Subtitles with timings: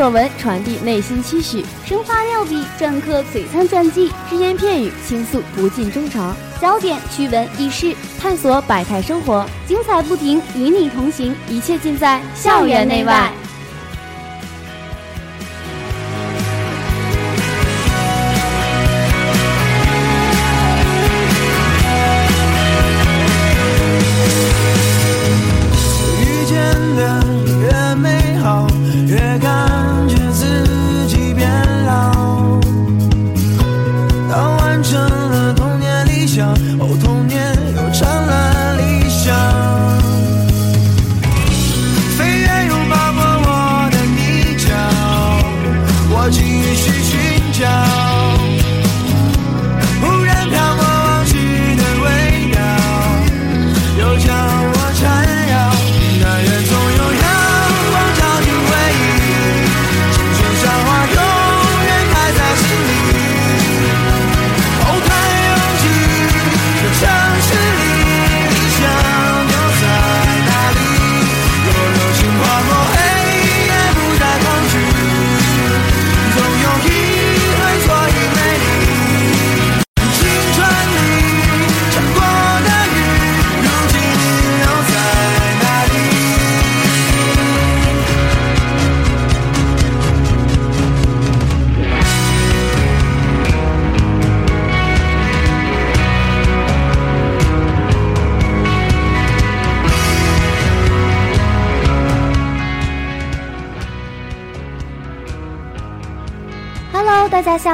[0.00, 1.62] 所闻，传递内心期许。
[1.84, 6.34] 生花妙笔，篆刻璀璨传记，只言片语倾诉不尽衷肠。
[6.58, 13.30] 焦点趣闻轶事，探索百态生活，精彩不停，与你同行，一切尽在校园内外。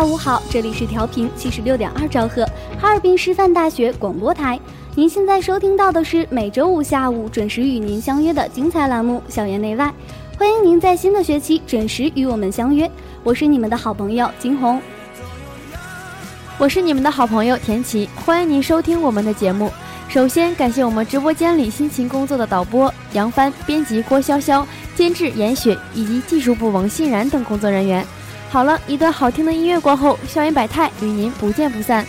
[0.06, 2.44] 午好，这里是调频七十六点二兆赫，
[2.81, 4.58] 哈尔滨师范大学广播台。
[4.94, 9.93] 您现在收听到的是每周五下午准时与您相约的精彩栏目《校园内外》，
[10.38, 12.88] 欢迎您在新的学期准时与我们相约。
[13.25, 14.81] 我是你们的好朋友金红，
[16.56, 19.73] 我是你们的好朋友田琪，欢迎您收听我们的节目。
[20.09, 24.64] 首先感谢我们直播间里辛勤工作的导播杨帆、编辑郭潇潇、
[24.94, 28.06] 监制严雪以及技术部王欣然等工作人员。
[28.49, 32.07] 好了一段好听的音乐过后，校园百态与您不见不散。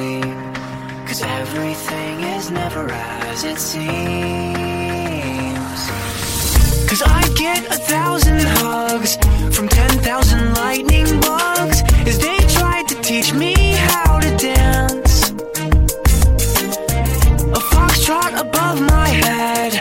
[0.00, 3.90] Cause everything is never as it seems.
[6.88, 9.18] Cause I get a thousand hugs
[9.54, 13.52] from ten thousand lightning bugs as they tried to teach me
[13.88, 15.32] how to dance.
[17.58, 19.72] A foxtrot above my head,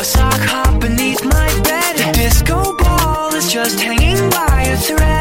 [0.00, 1.96] a sock hop beneath my bed.
[1.98, 5.15] The disco ball is just hanging by a thread.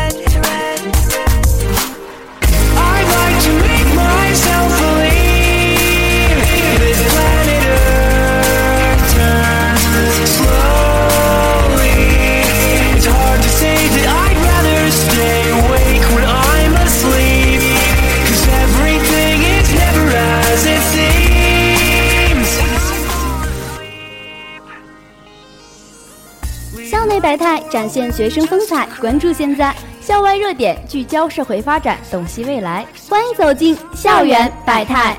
[27.75, 32.88] 展现学生风采关注现在校外热点聚焦社会发展洞悉未来。
[33.10, 35.17] 欢迎走进校园百态。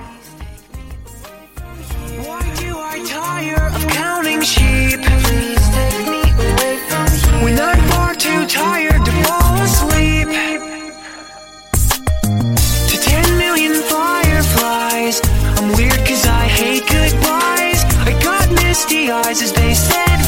[19.08, 20.25] Eyes as they said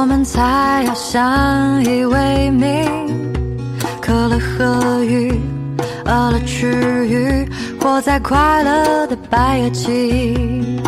[0.00, 2.88] 我们才要相依为命。
[6.06, 7.46] 饿了吃鱼，
[7.78, 10.80] 活在快乐的白垩纪。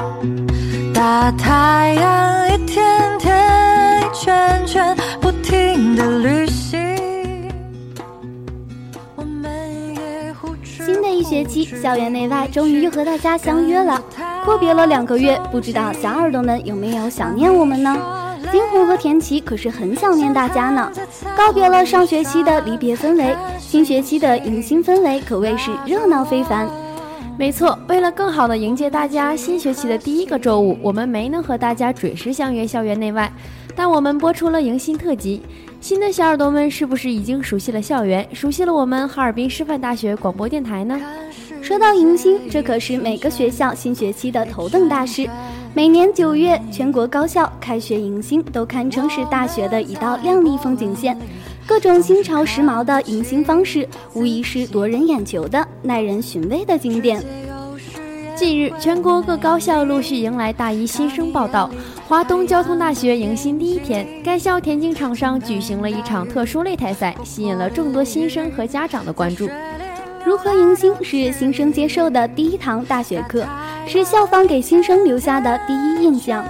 [0.95, 2.83] 大太阳一天
[3.19, 6.81] 天一圈圈不停的旅行，
[9.14, 9.45] 我们
[9.95, 14.02] 也互知新的一学期，校园内外终于又和大家相约了。
[14.42, 17.95] 阔别了两个月，不知道小耳朵们有没有想念我们呢？
[18.52, 20.92] 金红和田琪可是很想念大家呢。
[21.35, 26.68] 告别了上学期的离别氛围，新学期的迎新氛围可谓是热闹非凡。
[27.38, 33.32] 没错，为了更好的迎接大家新学期的第一个周五，我们没能和大家准时相约校园内外，
[33.75, 35.40] 但我们播出了迎新特辑。
[35.80, 41.00] 新的小耳朵们是不是已经熟悉了校园，熟悉了我们哈尔滨师范大学广播电台呢？
[41.62, 45.26] 说到迎新，这可是每个学校新学期的头等大事。
[45.74, 51.16] 每年九月，全国高校开学迎新都堪称是大学的一道亮丽风景线。
[51.66, 57.24] 各种新潮时髦的迎新方式，无疑是夺人眼球的、耐人寻味的经典。
[58.36, 61.70] 近日，全国各高校陆续迎来大一新生报到。
[62.06, 69.48] 华东交通大学迎新第一天，该校田径场上举行了一场特殊擂台赛，吸引了众多新生和家长的关注。
[70.24, 73.44] 如何迎新是新生接受的第一堂大学课，
[73.86, 76.44] 是校方给新生留下的第一印象，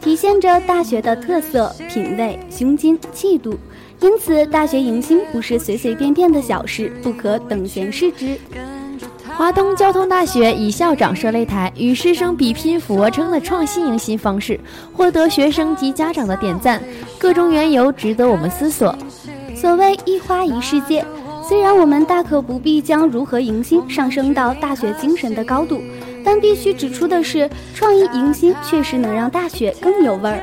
[0.00, 3.58] 体现着大学的特色、品味、胸襟、气度。
[4.00, 8.38] 因此，大学迎新不是随随便便的小事，不可等闲视之。
[9.36, 14.58] 华东交通大学以校长设擂台，与师生比拼俯卧撑的创新迎新方式，
[14.92, 16.82] 获得学生及家长的点赞。
[17.18, 18.96] 各种缘由值得我们思索。
[19.54, 21.04] 所谓一花一世界，
[21.48, 25.80] 虽然我们大可不必将如何迎新上升到大学精神的高度，
[26.22, 30.42] 但必须指出的是，创意迎新确实能让大学更有味儿。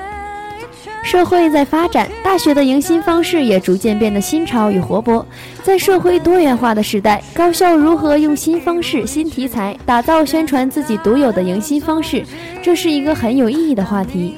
[1.03, 5.23] 社会在发展，大学的迎新方式也逐渐变得新潮与活泼。
[5.61, 12.23] 在社会多元化的时代，高校如何用新方式、新题材打造、宣传自己独有的迎新方式，
[12.63, 14.37] 这是一个很有意义的话题。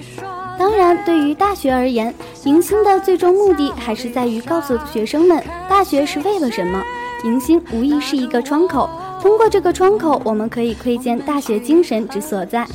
[0.58, 2.14] 当然，对于大学而言，
[2.46, 6.82] 迎新的最终目的还是在于告诉学生们，大学是为了什么。
[7.24, 8.90] 迎新无疑是一个窗口，
[9.22, 12.68] 通过这个窗口，我们可以窥见大学精神之所在。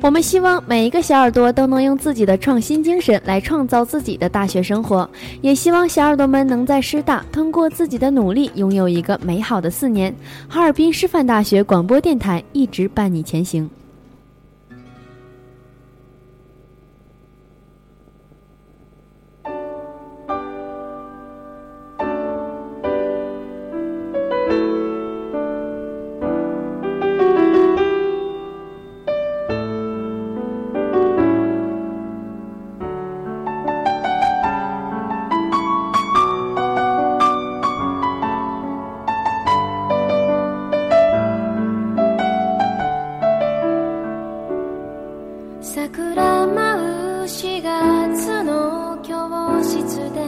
[0.00, 5.08] 我们希望每一个小耳朵都能用自己的创新精神来创造自己的大学生活，
[5.40, 10.14] 也希望小耳朵们能在师大通过自己的努力，拥有一个美好的四年。
[10.48, 13.70] 哈尔滨师范大学广播电台一直伴你前行。
[47.62, 50.26] 月の教室で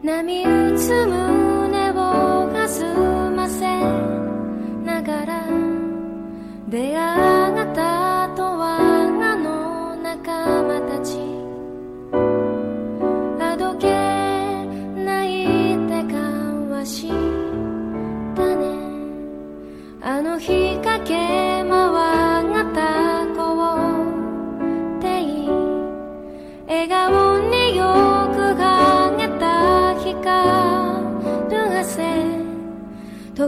[0.00, 1.94] 波打つ胸を
[2.52, 2.84] かす
[3.34, 3.66] ませ
[4.84, 5.44] ながら
[6.68, 7.35] 出会う。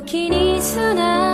[0.09, 1.28] 時に素直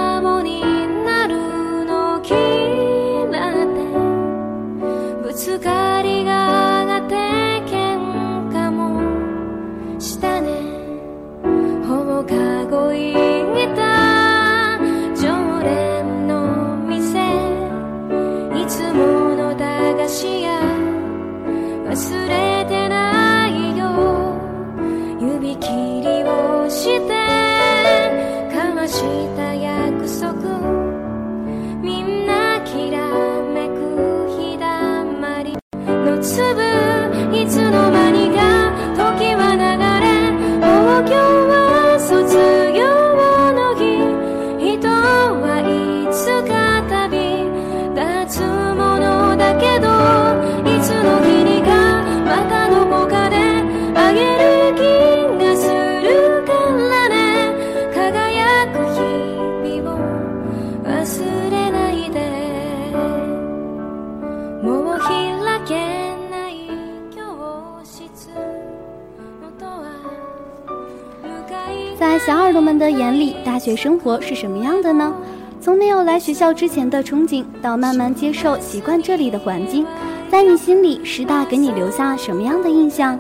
[72.85, 75.11] 的眼里，大学生活是什么样的呢？
[75.59, 79.87] 从没有来学校之前的憧憬，到慢慢接受、习惯这里的环境，
[80.31, 83.19] 在你心里，师大给你留下什么样的印象？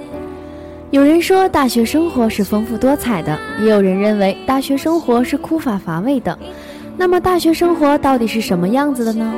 [0.90, 6.38] 有人说大学生活是丰富多彩的，也有人认为大学生活是枯乏乏味的。
[6.99, 9.33] 那么，大学生活到底是什么样子的呢？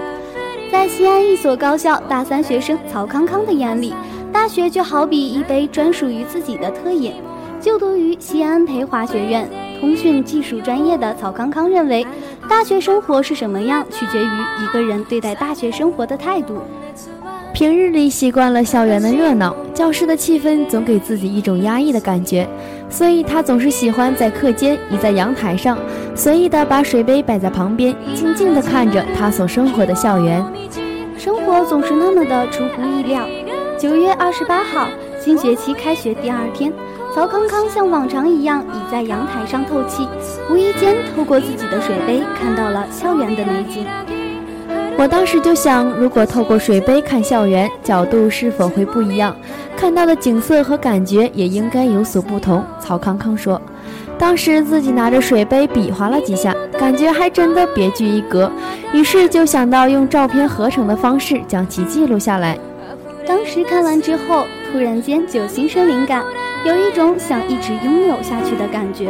[0.72, 3.94] 在西安一所高校大三学生曹康康的眼里，
[4.32, 7.12] 大学就好比一杯专属于自己的特饮。
[7.58, 9.48] 就读于西安培华学院
[9.80, 12.06] 通讯技术专业的曹康康认为，
[12.48, 14.30] 大学生活是什么样，取决于
[14.62, 16.62] 一个人对待大学生活的态度。
[17.52, 22.46] 平日里习惯了校园的热闹，教室的气氛总给自己一种压抑的感觉，
[22.90, 25.78] 所以他总是喜欢在课间倚在阳台上，
[26.14, 30.44] 随意的把水杯摆在旁边，静静的看着他所生活的校园。
[31.16, 33.26] 生活总是那么的出乎意料。
[33.78, 34.86] 九月二十八号，
[35.18, 36.70] 新学期开学第二天，
[37.16, 40.06] 曹康康像往常一样倚在阳台上透气，
[40.50, 43.86] 无意间透过自己的水杯看到了校园的美景。
[44.98, 49.34] 我当时就想，如果透过水杯看校园，角度是否会不一样？
[49.78, 52.62] 看到的景色和感觉也应该有所不同。
[52.78, 53.58] 曹康康说，
[54.18, 58.52] 当时自己拿着水杯比划了几下，感觉还真的别具一格，
[58.92, 62.58] 于是就想到用照片合成的方式将其记录下来。
[63.26, 66.22] 当时看完之后，突然间就心生灵感，
[66.66, 69.08] 有一种想一直拥有下去的感觉。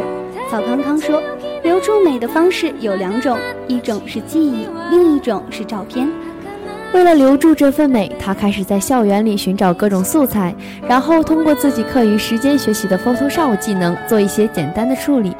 [0.49, 1.21] 曹康康说。
[1.63, 6.07] 留住美的方式有两种，一种是记忆，另一种是照片。
[6.93, 10.55] 为了留住这份美，他开始在校园里寻找各种素材，
[10.87, 15.35] 然后通过自己课余时间学习的 Photoshop 技能做一些简单的处理。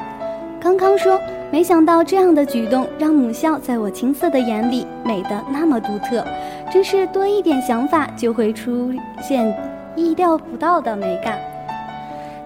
[0.60, 1.18] 康康说
[1.50, 6.22] ：“没想到这样的举动让母校在我青涩的眼里美得那么独特，
[6.70, 9.56] 真是多一点想法就会出现
[9.96, 11.38] 意料不到的美感。”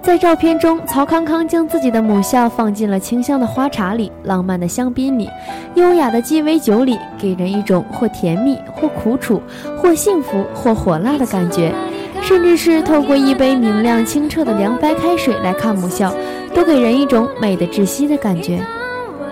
[0.03, 5.31] 在照片中，曹康康将自己的母校放进了清香的花茶里、浪漫的香槟里、
[5.77, 9.41] 优雅的鸡尾酒里，给人一种或甜蜜、或苦楚、
[9.79, 11.73] 或幸福、或火辣的感觉。
[12.21, 16.12] 甚至是透过一杯明亮清澈的凉白开水来看母校，
[16.53, 18.61] 都给人一种美的窒息的感觉。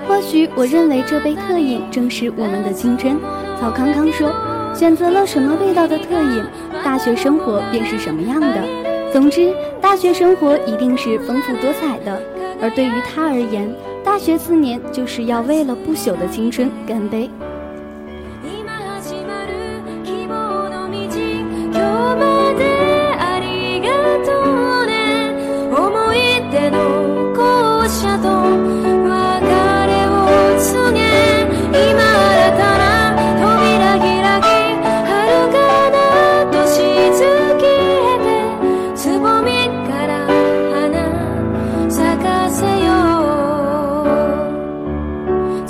[0.07, 3.17] 或许我认为这杯特饮正是我们的青春。
[3.61, 4.33] 曹康康说
[4.75, 6.45] ：“选择了什么味道的特饮，
[6.85, 8.47] 大学生活便是什么样的。”
[9.13, 12.23] 总之，大学生活一定是丰富多彩的，
[12.61, 17.29] 而对于他而言，大学四年就是要为了不朽的青春干杯。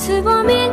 [0.01, 0.70] 赐光明。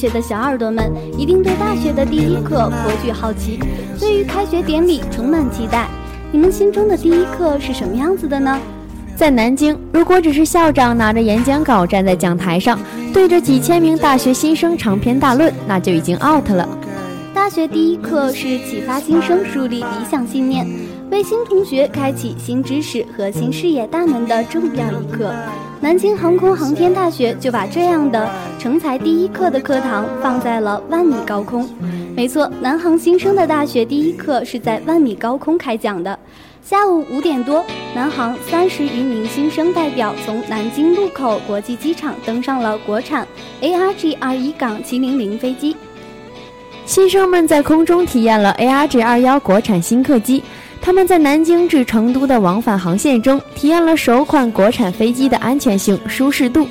[0.00, 3.60] 学的小耳朵们一定对大学的第一课颇具好奇，
[3.98, 5.86] 对于开学典礼充满期待。
[6.32, 8.58] 你们心中的第一课是什么样子的呢？
[9.14, 12.80] 在南京，如果只是校长拿着演讲稿站在讲台上，
[13.12, 16.66] 对着几千名大学新生长篇大论，那就已经 out 了。
[17.34, 20.66] 大学第一课是启发新生树立理想信念，
[21.10, 25.30] 为新同学开启新知识和新视野大门的重要一课。
[25.82, 31.66] 南京航空航天大学就把这样的成才第一课的课堂放在了万米高空。
[32.14, 36.18] 没错，南航新生的大学第一课是在万米高空开讲的。
[36.62, 37.64] 下午五点多，
[37.94, 43.26] 南航三十余名新生代表从南京禄口国际机场登上了国产
[43.62, 45.74] ARG 二一杠七零零飞机。
[46.84, 50.42] 新生们在空中体验了 ARG 二幺国产新客机，
[50.82, 56.66] 他们在南京至成都的往返航线中，体验了首款国产飞机的安全性、舒适度。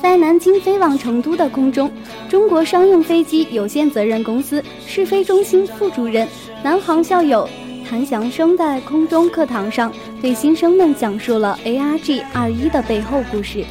[0.00, 1.90] 在南京飞往成都的空中，
[2.28, 6.26] 中国商用飞机有限责任公司试飞中心副主任、
[6.62, 7.46] 南航校友
[7.86, 9.92] 谭祥生在空中课堂上
[10.22, 13.64] 对新生们讲述了 ARG 二一的背后故事。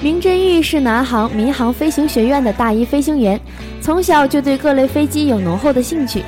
[0.00, 3.40] 明振玉是南航民航飞行学院的大一飞行员，
[3.80, 6.22] 从小就对各类飞机有浓厚的兴趣。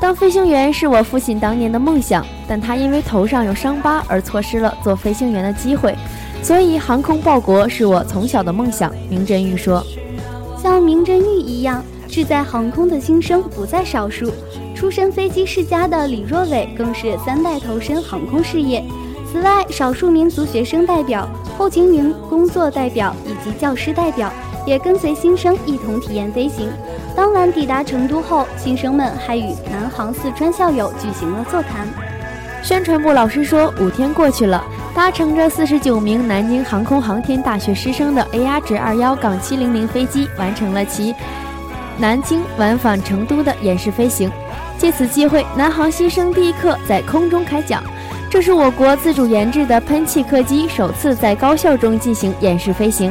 [0.00, 5.94] 当飞行员是我父亲当年的梦想，但他因为头上有伤疤而错失了做飞行员的机会。
[6.40, 8.92] 所以，航空报国是我从小的梦想。
[9.10, 9.84] 明真玉说。
[10.62, 14.32] 像明真玉一样志在航空的新生不在少数，
[14.74, 18.84] 出身飞机世家的李若伟更是三代投身航空事业。
[19.30, 24.32] 此外，少数民族学生代表、后勤员工作代表以及教师代表
[24.68, 26.70] 也跟随新生一同体验飞行。
[27.16, 31.88] 当晚抵达成都后，新生们还与南航四川校友举行了座谈。
[32.62, 34.62] 宣传部老师说，五天过去了，
[34.94, 41.14] 搭乘着四十九名南京航空航天大学师生的 AR 二幺杠七零零飞机，完成了其
[41.96, 44.30] 南京往返成都的演示飞行。
[44.76, 47.82] 借此机会，南航新生第一课在空中开讲。
[48.30, 53.10] 这是我国自主研制的喷气客机首次在高校中进行演示飞行。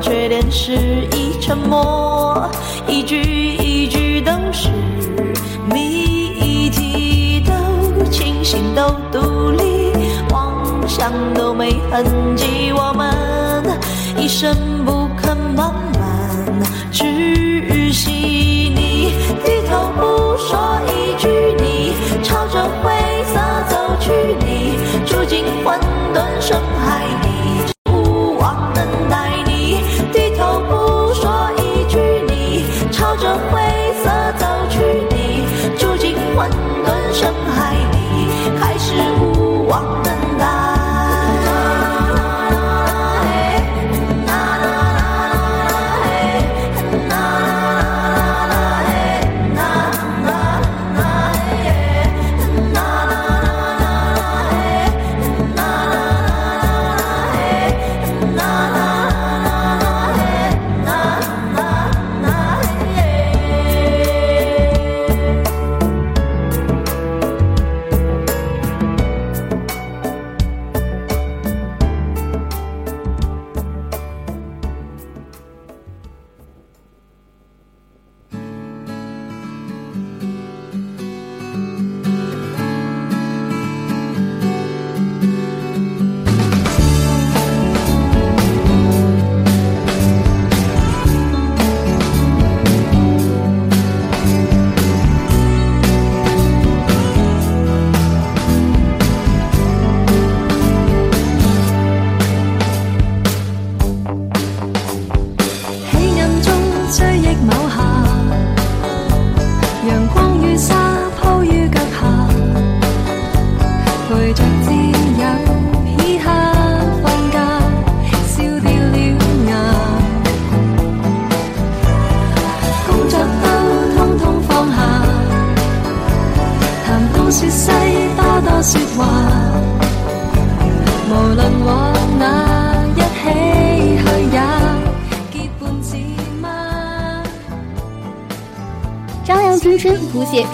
[0.00, 0.72] 缺点是
[1.12, 2.50] 一沉默，
[2.88, 4.68] 一句一句都是
[5.68, 8.82] 谜题，都清醒都
[9.12, 9.92] 独立，
[10.30, 13.78] 妄想都没痕迹，我们
[14.16, 18.10] 一生不肯慢慢窒息。
[18.74, 19.12] 你
[19.44, 22.90] 低头不说一句，你朝着灰
[23.24, 24.10] 色走去，
[24.40, 25.78] 你住进混
[26.14, 27.28] 沌深海里，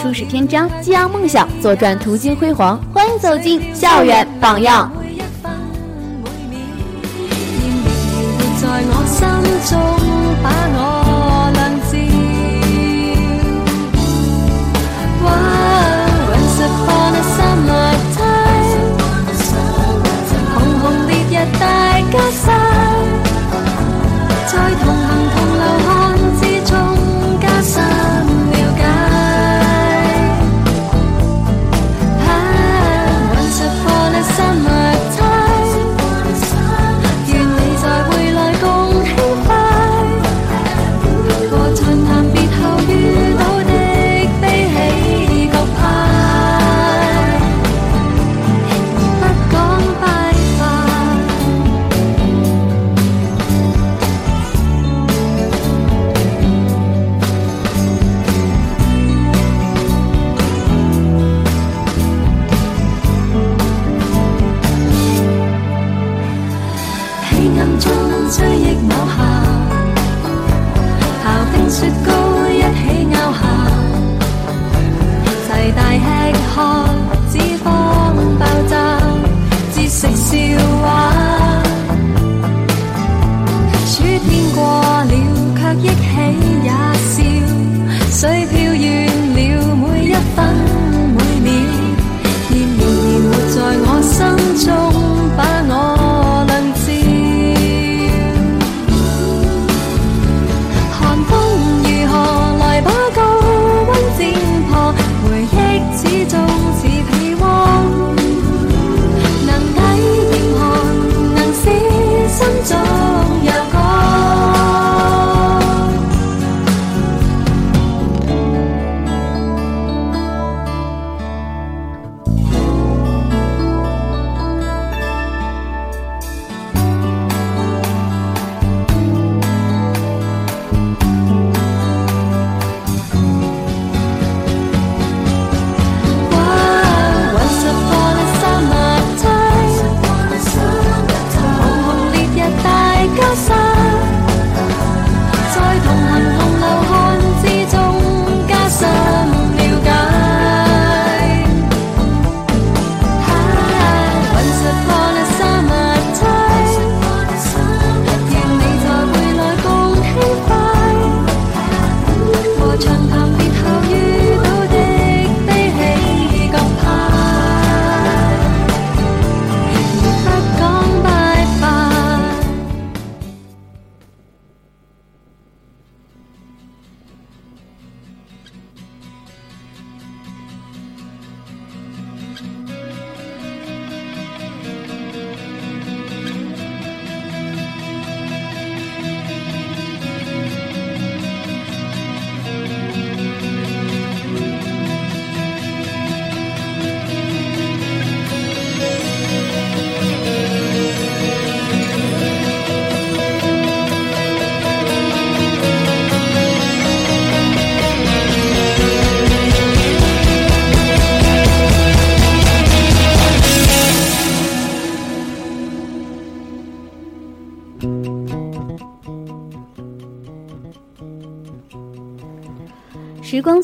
[0.01, 2.81] 初始篇章，激昂梦想，左转途经辉煌。
[2.93, 4.91] 欢迎走进校园榜样。
[8.61, 9.27] 在我心
[9.69, 9.79] 中，
[10.43, 10.96] 把我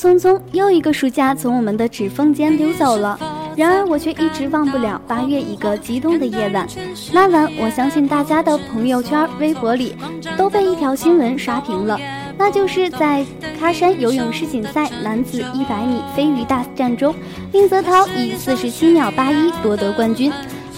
[0.02, 3.16] 匆匆，又一个暑假从我们的指缝间溜走了。
[3.56, 6.66] 然而，我却一直忘不了八月一个激动的夜晚。
[7.12, 9.94] 那晚，我相信大家的朋友圈、微博里
[10.36, 11.96] 都被一条新闻刷屏了，
[12.36, 13.24] 那就是在
[13.60, 17.14] 喀山游泳世锦赛男子一百米飞鱼大战中，
[17.52, 20.32] 宁泽涛以四十七秒八一夺得冠军。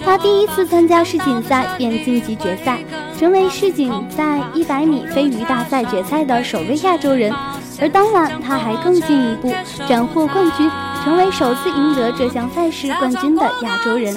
[0.05, 2.81] 他第一次参加世锦赛便晋级决赛，
[3.19, 7.33] 成为世锦赛一百米飞鱼大赛决赛的首位亚洲人。
[7.81, 9.53] 而当晚，他还更进一步
[9.89, 10.71] 斩获冠军，
[11.03, 14.15] 成为首次赢得这项赛事冠军的亚洲人。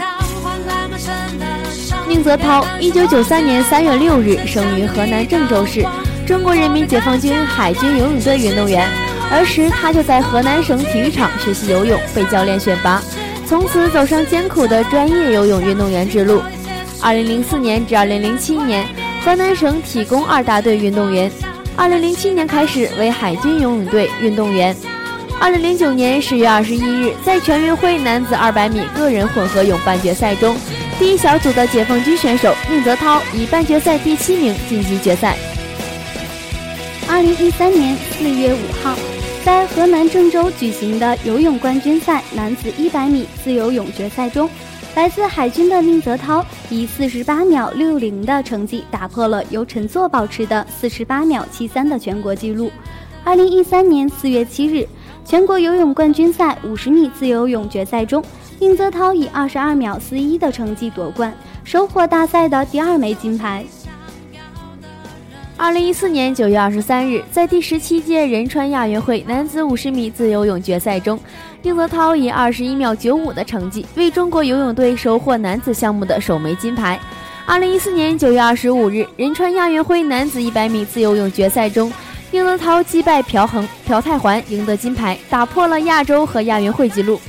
[2.08, 5.86] 宁泽涛，一九九三年三月六日生于河南郑州市，
[6.26, 8.88] 中国人民解放军海军游泳队运动员。
[9.30, 13.02] 儿时他就在河南省体育场学习游泳，被教练选拔，
[13.46, 16.42] 从此走上艰苦的专业游泳运动员之路。
[17.02, 18.88] 二零零四年至二零零七年，
[19.26, 21.30] 河南省体工二大队运动员。
[21.78, 24.76] 二零零七年开始为海军游泳队运动员。
[25.40, 30.58] 二零零九年十月二十一日，在全运会男子二百米个人混合泳半决赛中，
[30.98, 35.38] 第一小组的解放军选手宁泽涛以半决赛第七名晋级决赛。
[37.08, 38.98] 二零一三年四月五号，
[39.46, 44.50] 在河南郑州举行的游泳冠军赛男子一百米自由泳决赛中。
[44.98, 52.72] 来自海军的宁泽涛以四十八秒六零的成绩打破了由陈作保持的四十八秒七三的全国纪录。
[53.24, 54.88] 二零一三年四月七日，
[55.24, 58.24] 全国游泳冠军赛五十米自由泳决赛中，
[58.58, 61.32] 宁泽涛以二十二秒四一的成绩夺冠，
[61.64, 63.64] 收获大赛的第二枚金牌。
[65.60, 71.20] 二零一四年九月二十三日，在第十七届仁川亚运会男子五十米自由泳决赛中，
[71.68, 76.98] 宁泽涛以二十一秒九五的成绩为中国游泳队收获男子项目的首枚金牌。
[77.46, 81.92] 二零一四年九月二十五日，仁川亚运会男子一百米自由泳决赛中，
[82.32, 87.20] 宁泽涛击败朴恒、朴泰桓赢得金牌，打破了亚洲和亚运会纪录。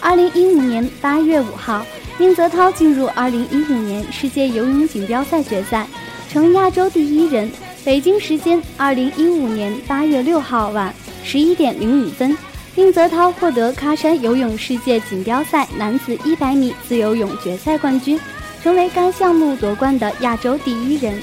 [0.00, 1.84] 二零一五年八月五号，
[2.16, 5.86] 宁泽涛进入二零一五年世界游泳锦标赛决赛。
[6.30, 7.50] 成亚洲第一人。
[7.84, 10.92] 北京时间二零一五年八月六号晚
[11.28, 12.38] 十一点零五分，
[12.76, 18.16] 宁泽涛获得喀山游泳世界锦标赛男子一百米自由泳决赛冠军，
[18.62, 21.20] 成为该项目夺冠的亚洲第一人。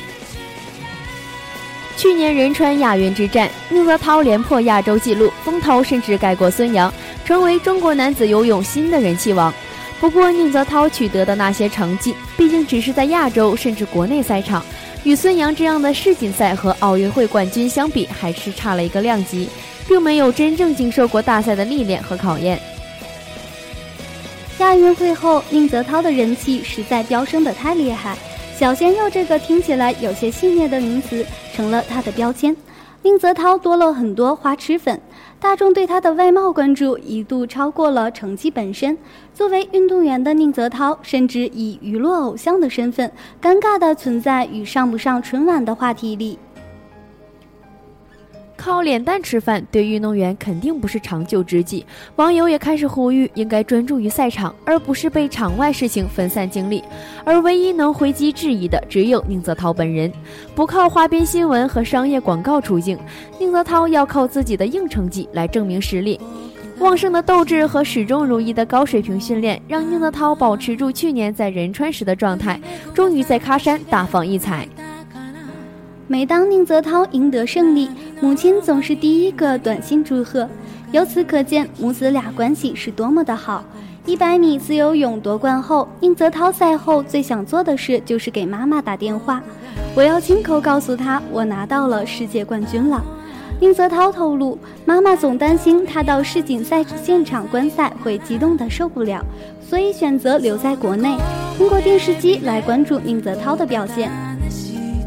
[1.95, 6.93] 去年仁川亚运之战，宁泽涛连破亚洲纪录，风头甚至盖过孙杨，
[7.23, 9.53] 成为中国男子游泳新的人气王。
[10.01, 14.61] 不过，宁泽涛取得的那些成绩，毕竟只是在亚洲甚至国内赛场。
[15.05, 19.47] 与孙杨这样的世锦赛和奥运会冠军相比，还是差了一个量级，
[19.87, 22.59] 并没有真正经受过大赛的历练和考验。
[24.59, 28.17] 亚运会后，宁泽涛的人气实在飙升的太厉害
[28.55, 32.55] ，“小鲜肉”这个听起来有些戏谑的名词成了他的标签。
[33.01, 34.99] 宁泽涛多了很多花痴粉。
[35.39, 38.97] 大众对他的外貌关注一度超过了成绩本身。
[39.33, 43.11] 作为运动员的宁泽涛，甚至以娱乐偶像的身份，
[43.41, 46.39] 尴尬地存在于上不上春晚的话题里。
[48.65, 51.85] 靠脸蛋吃饭对运动员肯定不是长久之计，
[52.15, 56.81] 网友也开始呼吁应该专注于赛场，而不是被场外事情分散精力。
[57.25, 60.09] 而唯一能回击质疑的只有宁泽涛本人，
[60.55, 62.97] 不靠花边新闻和商业广告出镜，
[63.37, 66.17] 宁泽涛要靠自己的硬成绩来证明实力。
[66.79, 72.57] 旺盛的斗志和始终如一的高水平训练，让宁泽涛保持住去年在仁川时的状态，
[72.93, 74.65] 终于在喀山大放异彩。
[76.05, 77.89] 每当宁泽涛赢得胜利，
[78.19, 80.47] 母亲总是第一个短信祝贺。
[80.91, 83.63] 由此可见，母子俩关系是多么的好。
[84.05, 89.41] 一百米自由泳夺冠后，宁泽涛赛后最想做的事就是给妈妈打电话，
[89.95, 93.01] 我要亲口告诉她我拿到了世界冠军了。
[93.61, 99.25] 宁泽涛透露，妈妈总担心他到世锦赛现场观赛会激动的受不了，
[99.61, 101.15] 所以选择留在国内，
[101.57, 104.11] 通过电视机来关注宁泽涛的表现。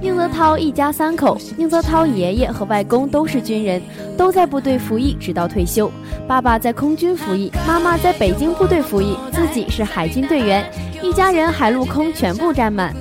[0.06, 3.82] 宁泽涛一家三口，宁泽涛爷爷和外公都是军人，
[4.16, 5.90] 都在部队服役直到退休。
[6.28, 10.64] 爸爸在空军服役，妈妈在北京部队服役，自己是海军队员，
[11.02, 12.94] 一家人海陆空全部占满。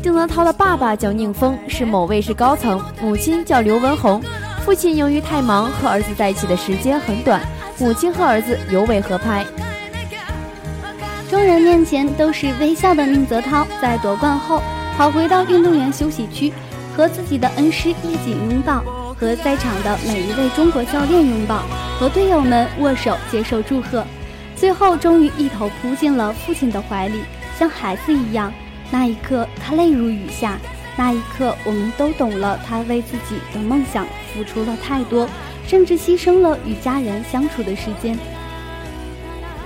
[0.00, 4.22] 宁泽涛的爸爸叫宁峰，是某卫视高层；母亲叫刘文红。
[4.64, 7.40] 父亲由于太忙，和儿子在一起的时间很短，
[7.80, 9.44] 母亲和儿子尤为合拍。
[11.28, 14.62] 众人面前都是微笑的宁泽涛，在夺冠后。
[14.98, 16.52] 跑回到运动员休息区，
[16.92, 18.80] 和自己的恩师一起拥抱，
[19.16, 21.62] 和在场的每一位中国教练拥抱，
[22.00, 24.04] 和队友们握手接受祝贺，
[24.56, 27.20] 最后终于一头扑进了父亲的怀里，
[27.56, 28.52] 像孩子一样。
[28.90, 30.58] 那一刻，他泪如雨下。
[30.96, 35.28] 那一刻，我们都懂了，他为自己的梦想付出了太多，
[35.64, 38.18] 甚至牺牲了与家人相处的时间。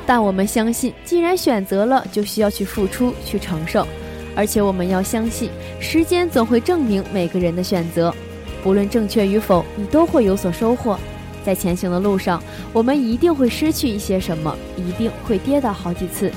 [0.05, 3.89] 但我们相信，既然选择了，就需要去付出、去承受，
[4.35, 8.15] 而且我们要相信，时间总会证明每个人的选择，
[8.63, 10.99] 不论正确与否，你都会有所收获。
[11.45, 16.31] 在前行的路上，我们一定会失去一些什么，一定会跌倒好几次，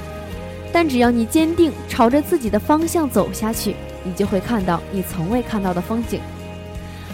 [0.74, 6.20] 但只要你坚定朝着自己的方向走下去，你就会看到你从未看到的风景。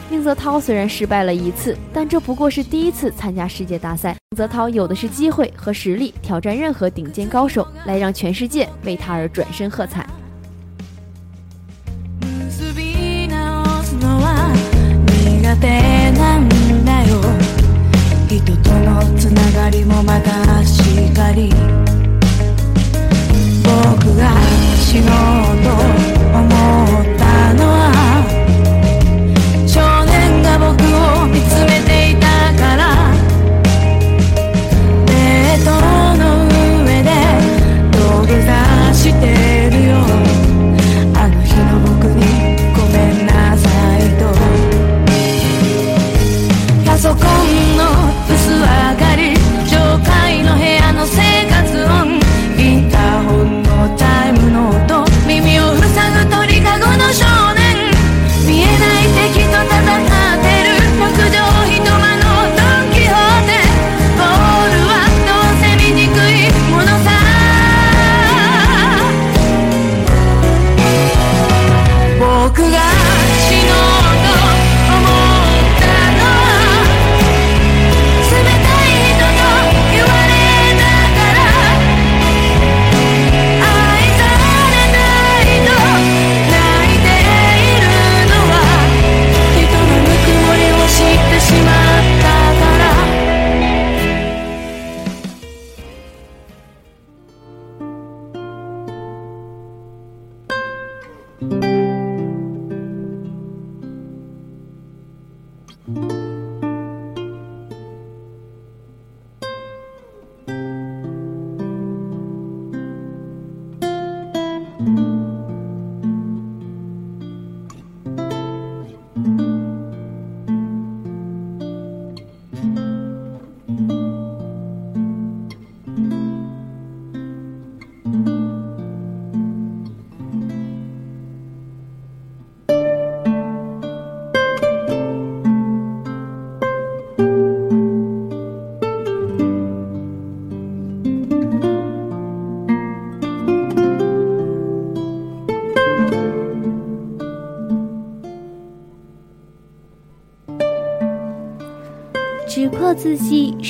[0.10, 4.16] 宁泽涛虽然失败了一次，但这不过是第一次参加世界大赛。
[4.32, 10.06] 宁泽涛有的是机会和实力挑战任何顶尖高手，来让全世界为他而转身喝彩。
[15.62, 16.49] ってなん
[16.84, 17.22] だよ。
[18.28, 20.82] 人とのつながりもまたし
[21.12, 21.53] っかり。
[23.64, 24.36] 僕が
[24.76, 25.70] 死のうと
[26.34, 26.41] 思
[26.99, 27.81] ったのは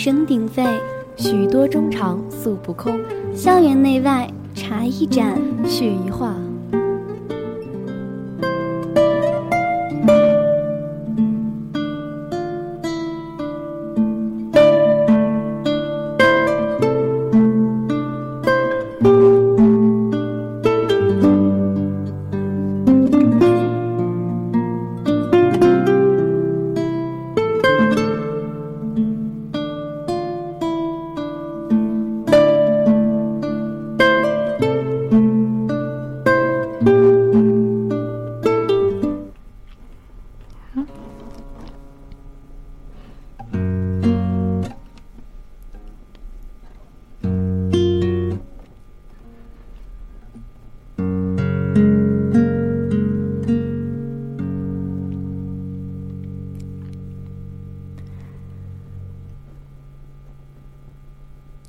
[0.03, 0.63] 声鼎沸，
[1.15, 2.99] 许多衷肠诉不空，
[3.35, 5.39] 校园内外茶一盏。
[5.67, 6.40] 叙一话。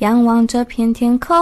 [0.00, 1.36] 仰望这片天空，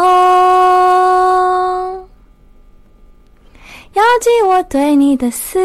[3.94, 5.60] 遥寄我对你的思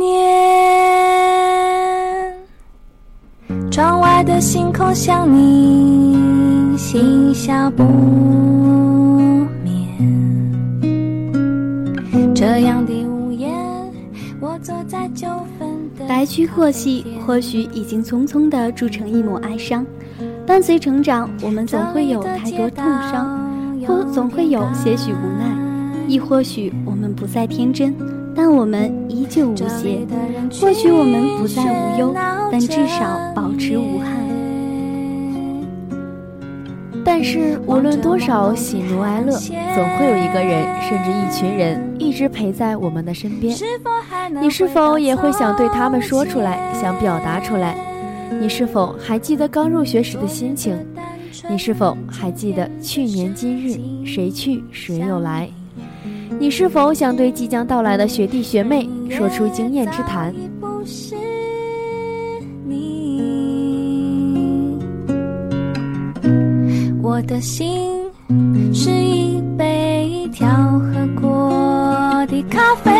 [0.00, 0.18] 念。
[3.70, 7.84] 窗外的星空像你，心笑不
[9.62, 9.88] 眠。
[12.34, 13.48] 这样的午夜，
[14.40, 16.04] 我坐在九份的。
[16.08, 19.86] 来去过隙，或许已经匆匆地铸成一抹哀伤。
[20.48, 22.82] 伴随成长，我们总会有太多痛
[23.12, 25.44] 伤，或总会有些许无奈，
[26.08, 27.94] 亦或许我们不再天真，
[28.34, 30.06] 但我们依旧无邪。
[30.58, 32.14] 或许我们不再无忧，
[32.50, 34.08] 但至少保持无憾。
[37.04, 43.54] 但是无论多少喜怒哀乐，总会有一个人，甚至一群人，一直陪在我们的身边。
[44.40, 47.76] 你是否也会想对他们说出来，想表达出来？
[48.40, 50.76] 你是否还记得刚入学时的心情？
[51.48, 55.48] 你是否还记得去年今日谁去谁又来？
[56.38, 60.34] 你是否想对即将到来的学弟学妹说出经验之谈？
[67.02, 67.90] 我的心
[68.74, 72.92] 是一杯调和过的咖啡，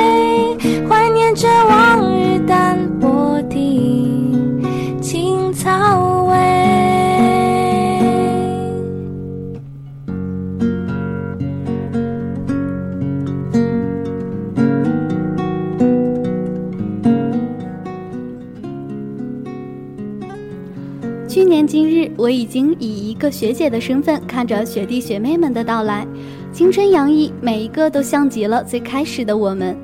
[22.18, 26.04] 我已经以一个学姐的身份看着学弟学妹们的到来，
[26.52, 29.76] 青春洋溢，每一个都像极了最开始的我们。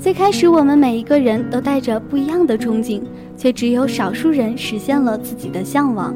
[0.00, 3.00] 最开始，我们每一个人都带着不一样的憧憬，
[3.36, 6.12] 却只有少数人实现了自己的向往。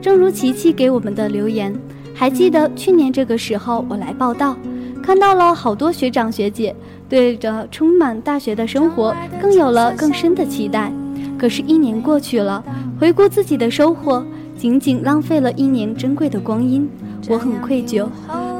[0.00, 1.72] 正如琪琪给我们的留言，
[2.12, 4.56] 还记得去年这个时候我来报道，
[5.04, 6.74] 看到了好多学长学姐，
[7.08, 10.92] 对着充满大学的生活更有了更深的期待。
[11.38, 12.62] 可是，一年过去了，
[12.98, 14.24] 回顾自己的收获，
[14.62, 16.88] 仅仅浪费了一年珍贵的光阴，
[17.28, 18.06] 我很愧疚。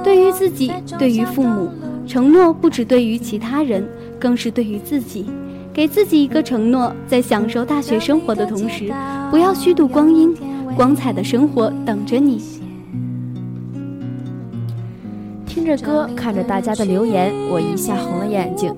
[0.03, 1.69] 对于自己，对于父母，
[2.09, 3.89] 承诺不只对于其他人，
[4.19, 5.27] 更是对于自己。
[5.73, 8.93] 给自己一个承诺，在享受大学生活的同时，
[9.31, 10.35] 不要虚度光阴，
[10.75, 12.43] 光彩的生活等着你。
[15.47, 18.75] 听着歌，看着大家的留言，我一下红了眼睛。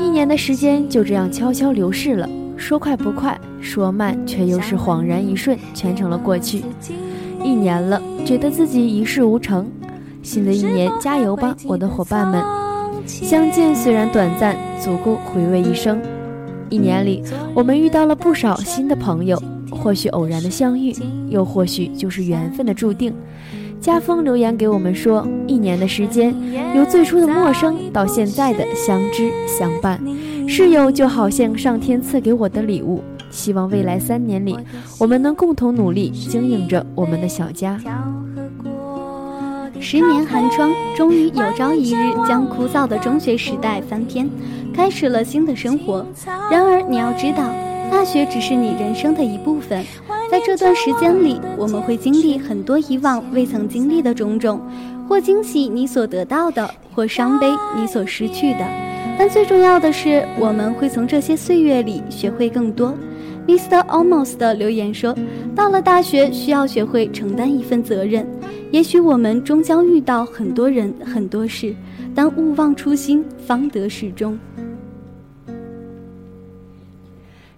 [0.00, 2.26] 一年的时间就这样悄悄流逝了。
[2.62, 6.62] 说快不快，说慢却又是恍然一瞬，全成了过去。
[7.42, 9.68] 一年了，觉得自己一事无成。
[10.22, 12.40] 新的一年，加油吧，我的伙伴们！
[13.04, 16.00] 相见虽然短暂，足够回味一生。
[16.70, 20.94] 一年里，我们遇到了不少新的朋友，或许偶然的相遇，
[21.28, 23.12] 又或许就是缘分的注定。
[23.80, 26.32] 家风留言给我们说，一年的时间，
[26.76, 30.00] 由最初的陌生到现在的相知相伴。
[30.54, 34.54] 室友就好像上天赐给我的礼物，希望未来三年里，
[35.00, 37.80] 我们能共同努力经营着我们的小家。
[39.80, 44.28] 十年寒窗，终于有朝一日将枯燥的中学时代翻篇，
[44.74, 46.04] 开始了新的生活。
[46.50, 47.50] 然而，你要知道，
[47.90, 49.82] 大学只是你人生的一部分，
[50.30, 54.60] 在这段时间里，我们会经历很多以往未曾经历的种种，
[55.08, 58.91] 或惊喜你所得到的，或伤悲你所失去的。
[59.22, 62.92] 但最重要的是，我们会从这些岁月里学会更多。
[63.46, 63.80] Mr.
[63.86, 65.16] Almost 的留言说
[65.54, 68.26] ：“到了大学，需要学会承担一份责任。
[68.72, 71.72] 也许我们终将遇到很多人、很多事，
[72.16, 74.36] 但勿忘初心，方得始终。”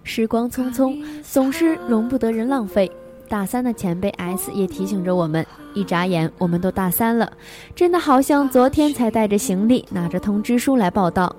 [0.03, 2.91] 时光匆匆，总是容不得人浪费。
[3.27, 5.43] 大三的前辈 S 也提醒着我们：
[5.73, 7.31] 一眨眼，我们都大三了，
[7.73, 11.35] 真的好像昨天才带着行李，拿着通知书来报道。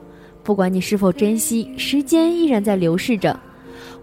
[0.47, 3.36] 不管你是否珍惜，时间依然在流逝着。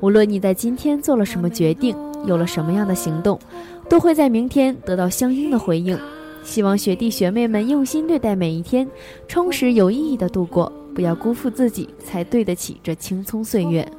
[0.02, 3.39] 无论你在今天做了什么决定，有了什么样的行动，
[3.88, 5.98] 都会在明天得到相应的回应。
[6.44, 8.86] 希望学弟学妹们用心对待每一天，
[9.26, 13.89] 充实有意义的度过，不要辜负自己，才对得起这青葱岁月。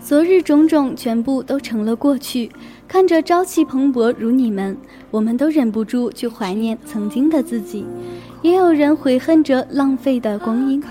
[0.00, 2.50] 昨日种种全部都成了过去，
[2.88, 4.74] 看着朝气蓬勃如你们，
[5.10, 7.84] 我们都忍不住去怀念曾经的自己。
[8.42, 10.82] 也有人悔恨着浪费的光阴。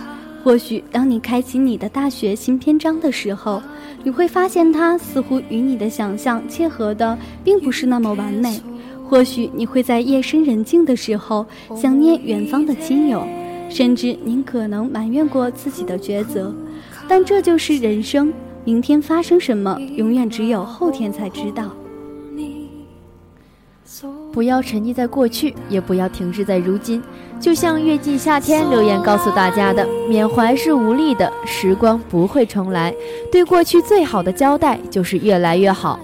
[0.44, 3.62] 或许当你开启你的大学新篇章的时候，
[4.04, 8.60] 你会发现它似乎与你的想象切合的并不是那么完美。
[9.10, 11.46] 或许你会在夜深人静的时候
[11.76, 13.28] 想念远方的亲友，
[13.70, 16.54] 甚至您可能埋怨过自己的抉择。
[17.08, 18.32] 但这就是人生。
[18.66, 21.74] 明天发生什么，永远只有后天才知道。
[24.32, 27.02] 不要沉溺在过去，也不要停滞在如今。
[27.40, 32.94] 就像月季夏天留言告诉大家的：缅怀是无力的，时光不会重来。
[33.32, 36.00] 对过去最好的交代就是越来越好。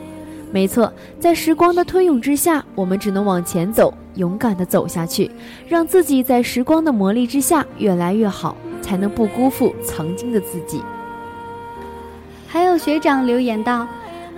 [0.51, 5.29] 没错，在时光的推涌之下，我们只能往前走，勇敢地走下去，
[5.67, 10.81] 让自己在时光的磨砺之下越来越好，才能不辜负曾经的自己。
[12.47, 13.85] 还有学长留言道：“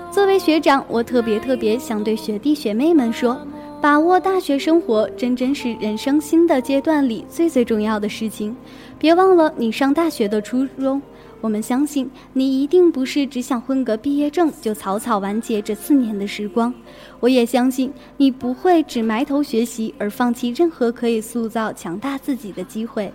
[0.10, 3.38] 作为学长，我特别特别想对学弟学妹们说，
[3.80, 8.56] 把握大学生活，真真是人生新的阶段里最最重要的事情。
[8.98, 11.00] 别忘了你上大学的初衷。
[11.42, 16.74] 我们相信你一定不是只想混个毕业证就草草完结这四年的时光。
[17.20, 23.14] 我也相信你不会只埋头学习而放弃任何可以塑造强大自己的机会。”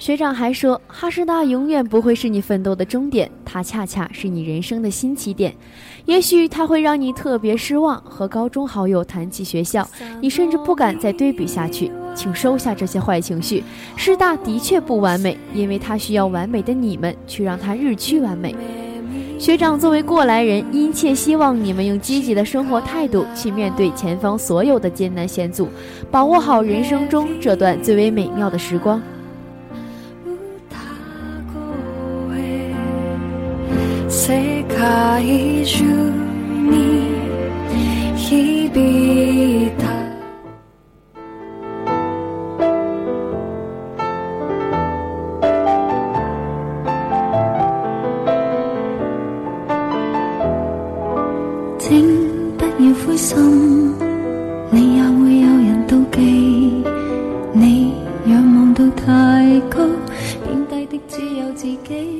[0.00, 5.54] 学长还说，哈师大永远不会是你奋斗的终点，它恰恰是你人生的新起点。
[6.06, 9.86] 也许它会让你特别失望，和高中好友谈起学校，
[10.22, 11.92] 你甚至不敢再对比下去。
[12.14, 13.62] 请收下这些坏情绪。
[13.94, 18.56] 师大的确不完美，因为它需要完美的你们去让它日趋完美。
[19.38, 25.68] 学长作为过来人，殷切希望你们用积极的生活态度去面对前方所有的艰难险阻，
[26.10, 28.98] 把握好人生中这段最为美妙的时光。
[34.29, 35.83] 世界中
[36.69, 37.15] に
[38.15, 39.83] 響いた
[51.79, 52.01] 請
[52.57, 53.93] 不要灰心，
[54.71, 56.83] 你也會有人妒忌。
[57.53, 57.93] 你
[58.27, 59.83] 仰望到太高，
[60.45, 62.18] 貶低的只有自己。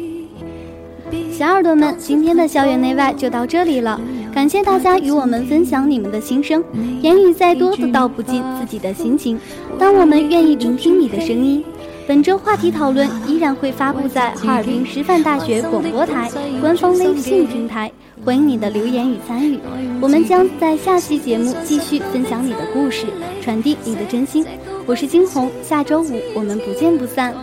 [1.40, 3.98] 小耳朵们，今天的校园内外就到这里了，
[4.30, 6.62] 感谢大家与我们分享你们的心声。
[7.00, 9.40] 言语再多都道不尽自己的心情，
[9.78, 11.64] 当我们愿意聆听你的声音。
[12.06, 16.30] 本周话题讨论依然会发布在哈尔滨师范大学广播台
[16.60, 17.90] 官方微信平台，
[18.22, 19.58] 欢迎你的留言与参与。
[19.98, 23.06] 我们将在下期节目继续分享你的故事，
[23.40, 24.44] 传递你的真心。
[24.84, 27.34] 我是金红，下周五我们不见不散。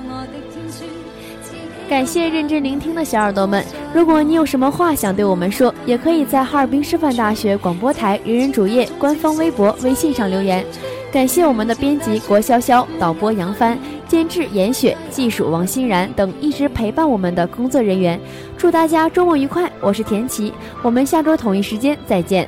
[1.89, 3.63] 感谢认真聆听的小耳朵们，
[3.93, 10.65] 如果你有什么话想对我们说，也可以在哈尔滨师范大学广播台人人主页、官方微博、微信上留言。
[11.13, 18.19] 感谢我们的编辑郭潇潇、导播杨帆、监制严雪、技术王欣然等一直陪伴我们的工作人员。
[18.57, 19.71] 祝大家周末愉快！
[19.79, 22.47] 我是田琪，我们下周同一时间再见。